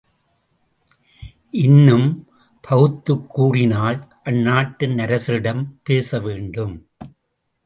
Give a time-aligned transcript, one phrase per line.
[1.51, 2.07] இன்னும்
[2.61, 3.99] பகுத்துக் கூறினால்,
[4.23, 6.75] அந்நாட்டின் அரசரிடம் பேச வேண்டும்!